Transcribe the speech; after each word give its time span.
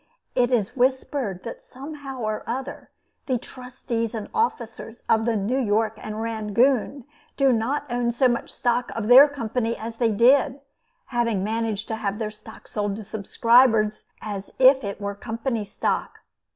It 0.33 0.51
is 0.51 0.75
whispered 0.75 1.43
that 1.43 1.61
somehow 1.61 2.21
or 2.21 2.43
other 2.47 2.89
the 3.27 3.37
trustees 3.37 4.15
and 4.15 4.29
officers 4.33 5.03
of 5.07 5.25
the 5.25 5.35
New 5.35 5.59
York 5.59 5.99
and 6.01 6.19
Rangoon 6.19 7.05
do 7.37 7.53
not 7.53 7.85
own 7.87 8.09
so 8.09 8.27
much 8.27 8.49
stock 8.49 8.89
of 8.95 9.07
their 9.07 9.27
company 9.27 9.77
as 9.77 9.97
they 9.97 10.11
did, 10.11 10.59
having 11.05 11.43
managed 11.43 11.87
to 11.89 11.97
have 11.97 12.17
their 12.17 12.31
stock 12.31 12.67
sold 12.67 12.95
to 12.95 13.03
subscribers 13.03 14.05
as 14.23 14.49
if 14.57 14.83
it 14.83 14.99
were 14.99 15.13
company 15.13 15.63
stock. 15.63 16.17